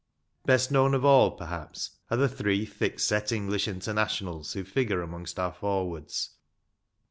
Best 0.47 0.71
known 0.71 0.95
of 0.95 1.05
all, 1.05 1.29
per 1.29 1.45
haps, 1.45 1.91
are 2.09 2.17
the 2.17 2.27
three 2.27 2.65
thick 2.65 2.99
set 2.99 3.31
English 3.31 3.67
Internationals 3.67 4.53
who 4.53 4.63
figure 4.63 5.03
amongst 5.03 5.37
our 5.37 5.53
forwards. 5.53 6.31